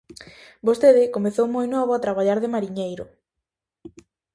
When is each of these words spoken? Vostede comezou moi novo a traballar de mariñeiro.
Vostede 0.67 1.13
comezou 1.15 1.47
moi 1.55 1.67
novo 1.75 1.91
a 1.93 2.03
traballar 2.05 2.37
de 2.41 2.51
mariñeiro. 2.53 3.05